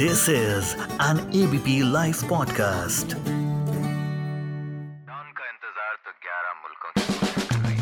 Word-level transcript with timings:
This 0.00 0.28
is 0.28 0.76
an 1.00 1.18
ABP 1.38 1.72
Life 1.92 2.18
podcast. 2.32 3.14
का 5.38 5.46
इंतज़ार 5.46 5.94
तो 6.04 6.12
11 6.26 6.52
मुल्कों 6.60 6.90
की 6.98 7.02
कर 7.48 7.58
रही 7.64 7.78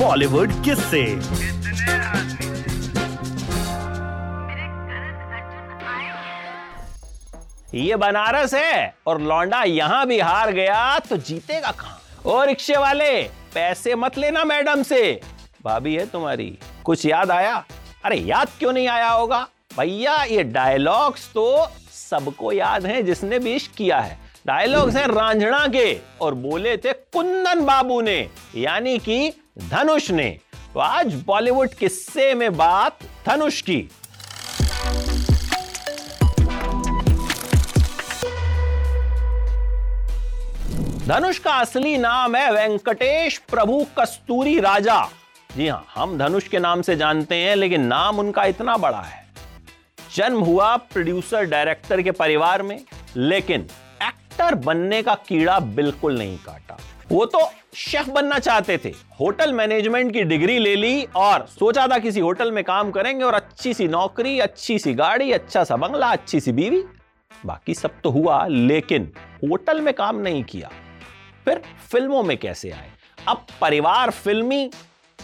बॉलीवुड 0.00 0.52
किससे। 0.64 1.02
ये 7.78 7.96
बनारस 7.96 8.54
है 8.54 8.94
और 9.06 9.20
लौंडा 9.22 9.62
यहाँ 9.62 10.06
भी 10.06 10.20
हार 10.20 10.52
गया 10.52 10.98
तो 11.08 11.16
जीतेगा 11.16 11.70
कहाँ? 11.72 12.00
और 12.26 12.46
रिक्शे 12.48 12.76
वाले 12.76 13.22
पैसे 13.54 13.94
मत 13.96 14.18
लेना 14.18 14.44
मैडम 14.44 14.82
से। 14.82 15.20
भाभी 15.64 15.94
है 15.96 16.06
तुम्हारी 16.06 16.58
कुछ 16.84 17.06
याद 17.06 17.30
आया? 17.30 17.64
अरे 18.04 18.16
याद 18.16 18.48
क्यों 18.58 18.72
नहीं 18.72 18.88
आया 18.88 19.10
होगा? 19.10 19.48
भैया, 19.78 20.14
ये 20.24 20.42
डायलॉग्स 20.44 21.28
तो 21.34 21.66
सबको 21.92 22.52
याद 22.52 22.86
है 22.86 23.02
जिसने 23.02 23.38
भी 23.38 23.54
इश्क 23.54 23.72
किया 23.76 23.98
है। 23.98 24.18
डायलॉग्स 24.46 24.96
हैं 24.96 25.06
रांझणा 25.06 25.66
के, 25.66 25.92
और 26.20 26.34
बोले 26.34 26.76
थे 26.76 26.92
कुंदन 26.92 27.64
बाबू 27.64 28.00
ने, 28.00 28.16
यानी 28.56 28.98
कि 28.98 29.30
धनुष 29.70 30.10
ने। 30.10 30.28
तो 30.74 30.80
आज 30.80 31.14
बॉलीवुड 31.26 31.68
किस्से 31.70 32.34
में 32.34 32.56
बात 32.56 32.98
धनुष 33.26 33.60
की। 33.60 33.78
धनुष 41.06 41.38
का 41.38 41.52
असली 41.52 41.96
नाम 41.98 42.36
है 42.36 42.50
वेंकटेश 42.52 43.38
प्रभु 43.50 43.84
कस्तूरी 43.98 44.58
राजा। 44.60 45.00
जी 45.56 45.68
हाँ 45.68 45.84
हम 45.94 46.18
धनुष 46.18 46.48
के 46.48 46.58
नाम 46.58 46.82
से 46.82 46.96
जानते 46.96 47.34
हैं, 47.34 47.56
लेकिन 47.56 47.86
नाम 47.86 48.18
उनका 48.18 48.44
इतना 48.44 48.76
बड़ा 48.76 49.00
है। 49.00 49.26
जन्म 50.18 50.38
हुआ 50.38 50.76
प्रोड्यूसर 50.92 51.44
डायरेक्टर 51.44 52.00
के 52.02 52.10
परिवार 52.10 52.62
में, 52.62 52.78
लेकिन 53.16 53.66
एक्टर 54.02 54.54
बनने 54.54 55.02
का 55.02 55.14
कीड़ा 55.28 55.58
बिल्कुल 55.60 56.18
नहीं 56.18 56.36
काटा। 56.38 56.76
वो 57.12 57.24
तो 57.24 57.40
शेफ 57.74 58.08
बनना 58.08 58.38
चाहते 58.38 58.78
थे। 58.78 58.92
होटल 59.20 59.52
मैनेजमेंट 59.52 60.12
की 60.12 60.22
डिग्री 60.22 60.58
ले 60.58 60.74
ली 60.76 61.04
और 61.16 61.46
सोचा 61.48 61.86
था 61.86 61.98
किसी 61.98 62.20
होटल 62.20 62.52
में 62.52 62.62
काम 62.64 62.90
करेंगे 62.90 63.24
और 63.24 63.34
अच्छी 63.34 63.74
सी 63.74 63.88
नौकरी, 63.88 64.38
अच्छी 64.38 64.78
सी 64.78 64.94
गाड़ी 64.94 65.30
अच्छा 65.32 65.64
सा 65.64 65.76
बंगला, 65.76 66.06
अच्छी 66.06 66.40
सी 66.40 66.52
बीवी। 66.52 66.82
बाकी 67.46 67.74
सब 67.74 68.00
तो 68.04 68.10
हुआ, 68.10 68.46
लेकिन 68.46 69.12
होटल 69.44 69.80
में 69.80 69.94
काम 69.94 70.18
नहीं 70.18 70.42
किया। 70.44 70.70
फिर 71.44 71.62
फ़िल्मों 71.90 72.22
में 72.22 72.36
कैसे 72.36 72.70
आए? 72.70 72.90
अब 73.28 73.46
परिवार 73.60 74.10
फिल्मी 74.10 74.70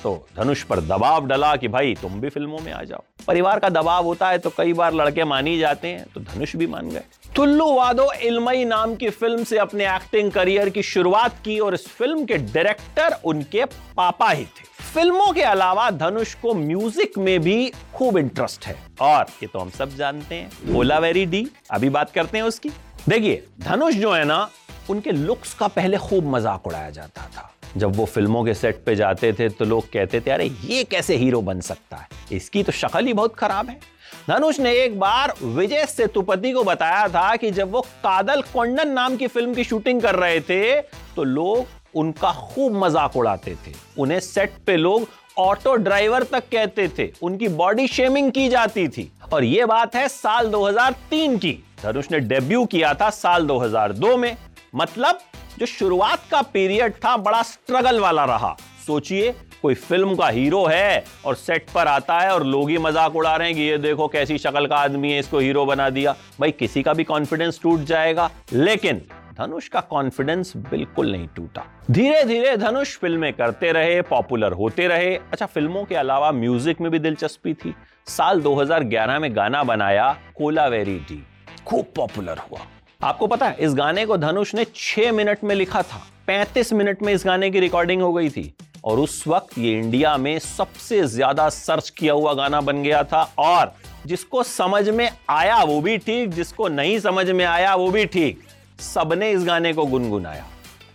तो 0.04 0.14
धनुष 0.36 0.62
पर 0.62 0.80
दबाव 0.82 1.26
डला 1.26 1.54
कि 1.56 1.68
भाई 1.68 1.94
तुम 2.00 2.20
भी 2.20 2.28
फ़िल्मों 2.28 2.58
में 2.58 2.72
आ 2.72 2.82
जाओ। 2.84 3.02
परिवार 3.26 3.58
का 3.58 3.68
दबाव 3.70 4.04
होता 4.04 4.28
है 4.28 4.38
तो 4.38 4.50
कई 4.56 4.72
बार 4.72 4.94
लड़के 4.94 5.24
मान 5.24 5.46
ही 5.46 5.58
जाते 5.58 5.88
हैं 5.88 6.04
तो 6.14 6.20
धनुष 6.22 6.54
भी 6.56 6.66
मान 6.66 6.90
गए। 6.90 7.02
टुल्लू 7.36 7.70
वादो 7.74 8.10
इल्मई 8.22 8.64
नाम 8.64 8.94
की 8.96 9.10
फ़िल्म 9.10 9.44
से 9.44 9.58
अपने 9.58 9.86
एक्टिंग 9.94 10.30
करियर 10.32 10.68
की 10.70 10.82
शुरुआत 10.84 11.38
की 11.44 11.58
और 11.58 11.74
इस 11.74 11.86
फ़िल्म 11.88 12.24
के 12.24 12.36
डायरेक्टर 12.36 13.16
उनके 13.24 13.64
पापा 13.96 14.30
ही 14.30 14.44
थे। 14.44 14.72
फ़िल्मों 14.84 15.32
के 15.32 15.42
अलावा 15.42 15.90
धनुष 15.92 16.34
को 16.34 16.54
म्यूज़िक 16.54 17.18
में 17.18 17.40
भी 17.40 17.72
खूब 17.94 18.18
इंटरेस्ट 18.18 18.66
है। 18.66 18.76
और 19.00 19.26
ये 19.42 19.46
तो 19.46 19.58
हम 19.58 19.70
सब 19.70 19.96
जानते 19.96 20.34
हैं, 20.34 20.76
ओलावेरी 20.76 21.24
डी, 21.26 21.46
अभी 21.70 21.88
बात 21.90 22.10
करते 22.10 22.38
हैं 22.38 22.44
उसकी। 22.44 22.70
देखिए, 23.08 23.42
धनुष 23.60 23.94
जो 23.94 24.12
है 24.12 24.24
ना, 24.24 24.48
उनके 24.90 25.12
लुक्स 25.12 25.54
का 25.54 25.68
पहले 25.70 25.96
खूब 25.98 26.26
मज़ाक 26.26 26.66
उड़ाया 26.66 26.90
जाता 26.90 27.22
था। 27.26 27.50
जब 27.76 27.96
वो 27.96 28.04
फ़िल्मों 28.04 28.44
के 28.44 28.54
सेट 28.54 28.82
पे 28.86 28.96
जाते 28.96 29.32
थे 29.32 29.48
तो 29.48 29.64
लोग 29.64 29.84
कहते 29.84 30.20
थे, 30.20 30.30
अरे, 30.30 30.50
ये 30.64 30.84
कैसे 30.84 31.16
हीरो 31.16 31.42
बन 31.42 31.60
सकता 31.60 31.96
है? 31.96 32.08
इसकी 32.32 32.62
तो 32.62 32.72
शक्ल 32.72 33.06
ही 33.06 33.12
बहुत 33.12 33.34
खराब 33.34 33.68
है। 33.68 33.80
धनुष 34.28 34.60
ने 34.60 34.72
एक 34.72 34.98
बार 35.00 35.34
विजय 35.42 35.86
सेतुपति 35.86 36.52
को 36.52 36.64
बताया 36.64 37.08
था 37.08 37.36
कि 37.36 37.50
जब 37.50 37.70
वो 37.70 37.80
कादल 37.80 38.42
कोंडन 38.42 38.88
नाम 38.88 39.16
की 39.16 39.26
फ़िल्म 39.26 39.54
की 39.54 39.64
शूटिंग 39.64 40.02
कर 40.02 40.14
रहे 40.14 40.40
थे 40.40 40.80
तो 41.16 41.24
लोग 41.24 41.66
उनका 41.94 42.32
खूब 42.32 42.84
मज़ाक 42.84 43.16
उड़ाते 43.16 43.54
थे। 43.54 43.72
उन्हें 43.98 44.20
सेट 44.20 44.52
पे 44.66 44.76
लोग 44.76 45.08
ऑटो 45.38 45.74
ड्राइवर 45.74 46.22
तक 46.22 46.44
कहते 46.52 46.88
थे। 46.88 47.12
उनकी 47.22 47.48
बॉडी 47.48 47.88
शेमिंग 47.88 48.32
की 48.32 48.48
जाती 48.48 48.88
थी। 48.88 49.12
और 49.32 49.44
ये 49.44 49.64
बात 49.64 49.96
है 49.96 50.08
साल 50.08 50.48
2003 50.48 51.38
की। 51.38 51.58
धनुष 51.82 52.10
ने 52.10 52.20
डेब्यू 52.20 52.64
किया 52.64 52.94
था 52.94 53.10
साल 53.10 53.46
2002 53.46 54.16
में। 54.16 54.36
मतलब 54.74 55.18
जो 55.58 55.66
शुरुआत 55.66 56.22
का 56.30 56.42
पीरियड 56.44 56.94
था, 56.94 57.16
बड़ा 57.16 57.42
स्ट्रगल 57.42 58.00
वाला 58.00 58.24
रहा। 58.24 58.56
सोचिए, 58.86 59.32
कोई 59.62 59.74
फ़िल्म 59.74 60.14
का 60.16 60.28
हीरो 60.28 60.64
है 60.66 61.04
और 61.24 61.34
सेट 61.34 61.70
पर 61.74 61.86
आता 61.88 62.18
है 62.20 62.32
और 62.34 62.44
लोग 62.44 62.70
ही 62.70 62.78
मज़ाक 62.78 63.16
उड़ा 63.16 63.34
रहे 63.36 63.48
हैं 63.48 63.56
कि 63.56 63.62
ये 63.62 63.78
देखो 63.78 64.08
कैसी 64.08 64.38
शक्ल 64.38 64.66
का 64.66 64.76
आदमी 64.76 65.12
है, 65.12 65.18
इसको 65.18 65.38
हीरो 65.38 65.64
बना 65.66 65.88
दिया। 65.90 66.14
भाई, 66.40 66.50
किसी 66.52 66.82
का 66.82 66.94
भी 66.94 67.04
कॉन्फिडेंस 67.04 67.60
टूट 67.62 67.80
जाएगा, 67.82 68.30
लेकिन 68.52 69.02
धनुष 69.38 69.68
का 69.68 69.80
कॉन्फिडेंस 69.80 70.52
बिल्कुल 70.56 71.10
नहीं 71.12 71.28
टूटा। 71.36 71.64
धीरे 71.90 72.22
धीरे 72.24 72.56
धनुष 72.56 72.96
फ़िल्में 72.98 73.32
करते 73.32 73.72
रहे 73.72 74.00
पॉपुलर 74.02 74.52
होते 74.52 74.86
रहे। 74.88 75.14
अच्छा 75.14 75.46
फ़िल्मों 75.46 75.84
के 75.84 75.94
अलावा 75.94 76.30
म्यूज़िक 76.32 76.80
में 76.80 76.90
भी 76.90 76.98
दिलचस्पी 76.98 77.54
थी। 77.54 77.74
साल 78.06 78.42
2011 78.42 79.18
में 79.18 79.34
गाना 79.36 79.62
बनाया 79.64 80.12
कोलावेरी 80.36 80.98
डी। 80.98 81.22
खूब 81.66 81.92
पॉपुलर 81.96 82.38
हुआ। 82.40 82.66
आपको 83.04 83.26
पता 83.26 83.46
है, 83.46 83.56
इस 83.60 83.74
गाने 83.74 84.06
को 84.06 84.16
धनुष 84.16 84.54
ने 84.54 84.64
छह 84.76 85.12
मिनट 85.12 85.38
में 85.44 85.54
लिखा 85.54 85.82
था। 85.82 86.00
35 86.26 86.72
मिनट 86.72 87.02
में 87.02 87.12
इस 87.12 87.24
गाने 87.26 87.50
की 87.50 87.60
रिकॉर्डिंग 87.60 88.02
हो 88.02 88.12
गई 88.12 88.30
थी। 88.30 88.54
और 88.84 88.98
उस 88.98 89.26
वक्त 89.26 89.58
ये 89.58 89.72
इंडिया 89.78 90.16
में 90.16 90.38
सबसे 90.38 91.02
ज़्यादा 91.06 91.48
सर्च 91.48 91.90
किया 91.90 92.12
हुआ 92.12 92.32
गाना 92.34 92.60
बन 92.60 92.82
गया 92.82 93.02
था। 93.04 93.22
और 93.38 93.72
जिसको 94.06 94.42
समझ 94.42 94.88
में 94.88 95.10
आया, 95.30 95.62
वो 95.62 95.80
भी 95.80 95.98
ठीक। 95.98 96.30
जिसको 96.30 96.68
नहीं 96.68 96.98
समझ 96.98 97.30
में 97.30 97.44
आया, 97.44 97.74
वो 97.74 97.90
भी 97.90 98.04
ठीक। 98.06 98.42
सबने 98.80 99.30
इस 99.30 99.44
गाने 99.44 99.72
को 99.72 99.86
गुनगुनाया। 99.86 100.46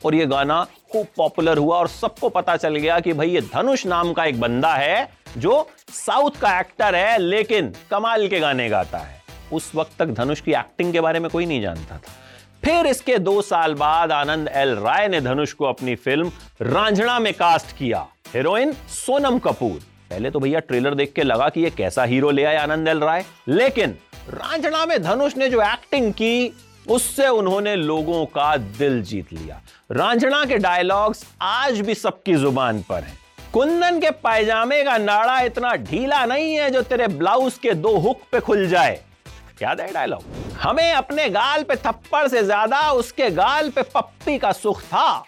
और 0.06 0.16
ये 0.16 0.26
गाना 0.26 0.66
खूब 0.92 1.08
पॉपुलर 1.18 1.58
हुआ 1.58 1.78
और 1.78 1.88
सबको 1.88 2.30
पता 2.30 2.58
चल 2.58 2.76
गया 2.76 3.00
कि 3.00 3.14
भाई, 3.14 3.30
ये 3.30 3.42
धनुष 3.42 3.86
नाम 3.86 4.14
का 4.14 4.26
एक 4.26 4.40
बंदा 4.40 4.74
है 4.74 5.10
जो 5.38 5.68
साउथ 5.90 6.40
का 6.42 6.60
एक्टर 6.60 6.96
है, 6.96 7.18
लेकिन 7.18 7.74
कमाल 7.92 8.28
के 8.28 8.40
गाने 8.40 8.70
गाता 8.70 8.98
है। 8.98 9.19
उस 9.54 9.72
वक्त 9.76 9.98
तक 10.00 10.06
धनुष 10.06 10.42
की 10.42 10.52
एक्टिंग 10.52 10.94
के 10.94 11.02
बारे 11.02 11.20
में 11.20 11.30
कोई 11.32 11.46
नहीं 11.46 11.62
जानता 11.62 11.96
था। 11.96 12.14
फिर 12.66 12.86
इसके 12.86 13.18
दो 13.18 13.42
साल 13.42 13.74
बाद 13.74 14.12
आनंद 14.12 14.50
एल 14.54 14.76
राय 14.76 15.08
ने 15.08 15.22
धनुष 15.22 15.54
को 15.54 15.66
अपनी 15.66 15.96
फ़िल्म 15.96 16.32
रांझणा 16.62 17.20
में 17.20 17.34
कास्ट 17.34 17.78
किया। 17.78 18.06
हीरोइन 18.34 18.74
सोनम 18.90 19.40
कपूर। 19.40 19.80
पहले 20.10 20.32
तो 20.32 20.40
भैया 20.40 20.60
ट्रेलर 20.60 20.96
देख 20.96 21.14
के 21.14 21.24
लगा 21.24 21.50
कि 21.50 21.62
ये 21.62 21.70
कैसा 21.70 22.04
हीरो 22.04 22.32
ले 22.32 22.44
आए 22.44 22.56
आनंद 22.56 22.88
एल 22.88 23.00
राय। 23.00 23.26
लेकिन 23.48 23.98
रांझणा 24.30 24.86
में 24.86 25.02
धनुष 25.04 25.38
ने 25.38 25.50
जो 25.50 25.62
एक्टिंग 25.62 26.12
की, 26.14 26.54
उससे 26.88 27.28
उन्होंने 27.28 27.76
लोगों 27.76 28.26
का 28.26 28.56
दिल 28.58 29.02
जीत 29.04 29.34
लिया। 29.34 29.62
रांझणा 29.92 30.46
के 30.46 30.58
डायलॉग्स 30.58 31.26
आज 31.42 31.80
भी 31.82 31.96
सबकी 31.96 32.34
ज़ुबान 32.34 32.82
पर 32.82 33.04
हैं। 33.04 33.18
कुंदन 33.54 34.00
के 34.00 34.10
पायजामे 34.12 34.84
का 34.84 34.98
नाड़ा 34.98 35.40
इतना 35.42 35.76
ढीला 35.76 36.26
नहीं 36.26 36.54
है 36.56 36.70
जो 36.70 36.82
तेरे 36.82 37.08
ब्लाउज 37.08 37.58
के 37.58 37.74
दो 37.74 37.98
हुक 37.98 38.22
पे 38.32 38.40
खुल 38.40 38.68
जाए। 38.68 39.00
याद 39.62 39.82
है 39.82 39.92
डायलॉग 39.94 40.24
हमें 40.62 40.92
अपने 40.92 41.30
गाल 41.30 41.64
पे 41.64 41.76
थप्पड़ 41.78 42.28
से 42.28 42.44
ज़्यादा 42.44 42.80
उसके 42.94 43.30
गाल 43.32 43.70
पे 43.70 43.82
पप्पी 43.86 44.38
का 44.38 44.52
सुख 44.54 44.82
था। 44.84 45.24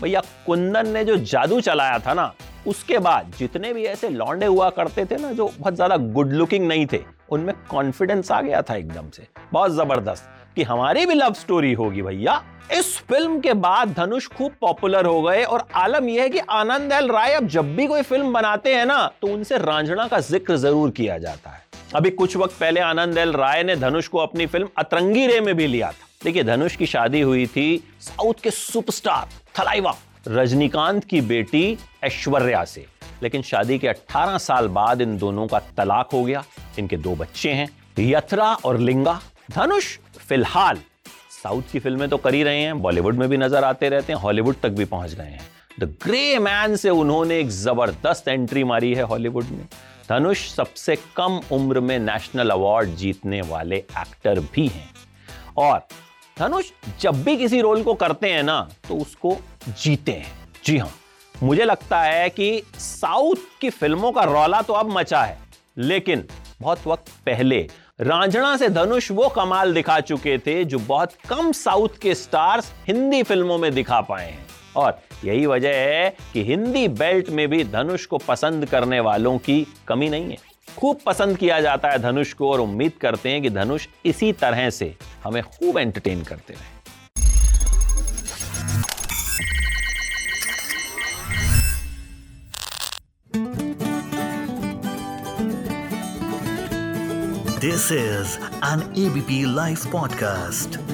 भैया, 0.00 0.20
कुंदन 0.46 0.88
ने 0.88 1.04
जो 1.04 1.16
जादू 1.16 1.60
चलाया 1.60 1.98
था 1.98 2.14
ना, 2.14 2.32
उसके 2.66 2.98
बाद 2.98 3.32
जितने 3.38 3.72
भी 3.72 3.84
ऐसे 3.86 4.08
लौंडे 4.10 4.46
हुआ 4.46 4.68
करते 4.70 5.04
थे 5.04 5.16
ना, 5.16 5.32
जो 5.32 5.50
बहुत 5.50 5.74
ज़्यादा 5.74 5.96
गुड 5.96 6.32
लुकिंग 6.32 6.66
नहीं 6.68 6.86
थे, 6.86 7.00
उनमें 7.30 7.54
कॉन्फिडेंस 7.70 8.30
आ 8.30 8.40
गया 8.42 8.62
था 8.62 8.76
एकदम 8.76 9.10
से। 9.10 9.26
बहुत 9.52 9.72
ज़बरदस्त 9.72 10.28
कि 10.56 10.62
हमारी 10.64 11.06
भी 11.06 11.14
लव 11.14 11.32
स्टोरी 11.34 11.72
होगी 11.74 12.02
भैया। 12.02 12.42
इस 12.72 12.96
फ़िल्म 13.00 13.40
के 13.40 13.52
बाद 13.54 13.92
धनुष 13.94 14.26
खूब 14.28 14.52
पॉपुलर 14.60 15.06
हो 15.06 15.20
गए 15.22 15.42
और 15.44 15.66
आलम 15.76 16.08
यह 16.08 16.22
है 16.22 16.28
कि 16.28 16.38
आनंद 16.52 16.92
एल 16.92 17.10
राय 17.10 17.34
अब 17.34 17.46
जब 17.48 17.74
भी 17.76 17.86
कोई 17.86 18.02
फ़िल्म 18.02 18.32
बनाते 18.32 18.74
हैं 18.74 18.86
ना 18.86 19.06
तो 19.22 19.28
उनसे 19.28 19.58
रांझणा 19.58 20.06
का 20.08 20.20
ज़िक्र 20.22 20.56
ज़रूर 20.56 20.90
किया 20.90 21.18
जाता 21.18 21.50
है। 21.50 21.64
अभी 21.94 22.10
कुछ 22.10 22.36
वक्त 22.36 22.54
पहले 22.60 22.80
आनंद 22.80 23.18
एल 23.18 23.32
राय 23.32 23.62
ने 23.62 23.76
धनुष 23.76 24.08
को 24.08 24.18
अपनी 24.18 24.46
फ़िल्म 24.46 24.68
अतरंगी 24.78 25.26
रे 25.26 25.40
में 25.40 25.54
भी 25.56 25.66
लिया 25.66 25.90
था। 25.92 26.06
देखिए, 26.24 26.42
धनुष 26.44 26.76
की 26.76 26.86
शादी 26.86 27.20
हुई 27.20 27.46
थी 27.46 27.82
साउथ 28.00 28.34
के 28.42 28.50
सुपरस्टार 28.50 29.28
थलाइवा 29.58 29.94
रजनीकांत 30.28 31.04
की 31.04 31.20
बेटी 31.20 31.78
ऐश्वर्या 32.04 32.64
से। 32.64 32.86
लेकिन 33.22 33.42
शादी 33.42 33.78
के 33.78 33.88
18 33.88 34.38
साल 34.38 34.68
बाद 34.68 35.00
इन 35.00 35.16
दोनों 35.18 35.46
का 35.46 35.58
तलाक 35.76 36.10
हो 36.12 36.24
गया। 36.24 36.44
इनके 36.78 36.96
दो 36.96 37.14
बच्चे 37.14 37.50
हैं 37.50 37.68
यथरा 37.98 38.52
और 38.54 38.78
लिंगा। 38.78 39.20
धनुष 39.50 39.96
फ़िलहाल 40.28 40.78
साउथ 41.42 41.62
की 41.72 41.78
फ़िल्में 41.78 42.08
तो 42.08 42.16
कर 42.16 42.34
ही 42.34 42.42
रहे 42.42 42.60
हैं, 42.60 42.78
बॉलीवुड 42.82 43.14
में 43.14 43.28
भी 43.28 43.36
नज़र 43.36 43.64
आते 43.64 43.88
रहते 43.88 44.12
हैं, 44.12 44.20
हॉलीवुड 44.20 44.56
तक 44.62 44.68
भी 44.68 44.84
पहुँच 44.84 45.14
गए 45.14 45.24
हैं। 45.24 45.48
द 45.80 45.84
ग्रे 46.04 46.38
मैन 46.38 46.76
से 46.76 46.90
उन्होंने 46.90 47.38
एक 47.40 47.48
ज़बरदस्त 47.48 48.28
एंट्री 48.28 48.64
मारी 48.64 48.94
है 48.94 49.02
हॉलीवुड 49.02 49.44
में। 49.44 49.66
धनुष 50.08 50.48
सबसे 50.48 50.96
कम 51.16 51.40
उम्र 51.52 51.80
में 51.80 51.98
नेशनल 51.98 52.50
अवार्ड 52.50 52.90
जीतने 52.96 53.40
वाले 53.42 53.76
एक्टर 53.76 54.40
भी 54.54 54.66
हैं। 54.68 54.90
और 55.58 55.86
धनुष 56.36 56.70
जब 57.00 57.22
भी 57.24 57.36
किसी 57.36 57.60
रोल 57.60 57.82
को 57.82 57.94
करते 57.94 58.32
हैं 58.32 58.42
ना 58.42 58.60
तो 58.88 58.96
उसको 58.96 59.36
जीते 59.68 60.12
हैं। 60.12 60.32
जी 60.64 60.76
हाँ 60.78 60.92
मुझे 61.34 61.64
लगता 61.64 62.00
है 62.00 62.28
कि 62.30 62.62
साउथ 62.76 63.60
की 63.60 63.70
फ़िल्मों 63.70 64.12
का 64.12 64.24
रौला 64.24 64.60
तो 64.62 64.72
अब 64.72 64.90
मचा 64.90 65.22
है, 65.22 65.38
लेकिन 65.78 66.24
बहुत 66.60 66.86
वक्त 66.86 67.10
पहले 67.26 67.58
रांझणा 68.00 68.56
से 68.56 68.68
धनुष 68.68 69.10
वो 69.10 69.28
कमाल 69.28 69.74
दिखा 69.74 69.98
चुके 70.00 70.38
थे 70.38 70.64
जो 70.64 70.78
बहुत 70.78 71.12
कम 71.28 71.50
साउथ 71.54 71.98
के 72.02 72.14
स्टार्स 72.14 72.72
हिंदी 72.86 73.22
फ़िल्मों 73.22 73.58
में 73.58 73.72
दिखा 73.74 74.00
पाए 74.00 74.30
हैं। 74.30 74.46
और 74.76 74.98
यही 75.24 75.46
वजह 75.46 75.76
है 75.76 76.10
कि 76.32 76.44
हिंदी 76.44 76.86
बेल्ट 76.98 77.30
में 77.30 77.48
भी 77.48 77.62
धनुष 77.64 78.06
को 78.06 78.18
पसंद 78.18 78.66
करने 78.66 79.00
वालों 79.00 79.36
की 79.38 79.66
कमी 79.88 80.08
नहीं 80.08 80.30
है 80.30 80.54
खूब 80.78 80.98
पसंद 81.06 81.36
किया 81.38 81.60
जाता 81.60 81.90
है 81.90 81.98
धनुष 81.98 82.32
को 82.32 82.50
और 82.52 82.60
उम्मीद 82.60 82.92
करते 83.00 83.28
हैं 83.28 83.42
कि 83.42 83.50
धनुष 83.50 83.86
इसी 84.06 84.32
तरह 84.40 84.70
से 84.70 84.94
हमें 85.24 85.42
खूब 85.42 85.78
एंटरटेन 85.78 86.22
करते 86.22 86.54
रहे 86.54 86.74
this 97.60 97.90
is 97.92 98.36
an 98.64 98.82
ABP 98.98 99.42
live 99.54 99.88
podcast. 99.92 100.85